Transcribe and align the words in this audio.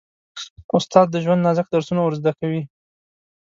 استاد 0.77 1.07
د 1.11 1.15
ژوند 1.23 1.43
نازک 1.45 1.67
درسونه 1.71 2.01
ور 2.03 2.13
زده 2.19 2.31
کوي. 2.39 2.61